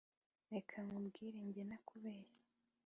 [0.53, 2.35] Reka nkubwire jye ntakubeshya